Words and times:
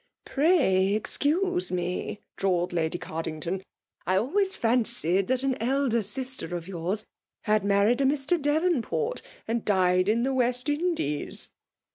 —'Pray 0.25 0.95
excuse 0.95 1.69
me',' 1.71 2.21
drawled 2.35 2.73
Lady 2.73 2.97
Cardington, 2.97 3.61
* 3.85 4.07
I 4.07 4.15
always 4.15 4.55
fan 4.55 4.83
cied 4.83 5.27
than 5.27 5.45
an 5.45 5.61
elder 5.61 6.01
sister 6.01 6.55
of 6.57 6.67
yours 6.67 7.05
had 7.43 7.63
married 7.63 8.01
a 8.01 8.05
Mt. 8.05 8.41
Devonport, 8.41 9.21
and 9.47 9.63
died 9.63 10.09
in 10.09 10.23
the 10.23 10.33
West 10.33 10.69
Indies.' 10.69 11.49